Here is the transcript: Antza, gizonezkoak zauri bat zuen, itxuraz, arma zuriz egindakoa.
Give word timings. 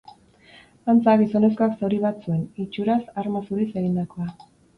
Antza, 0.93 1.13
gizonezkoak 1.21 1.75
zauri 1.81 1.99
bat 2.07 2.25
zuen, 2.25 2.41
itxuraz, 2.65 2.99
arma 3.25 3.45
zuriz 3.45 3.69
egindakoa. 3.71 4.29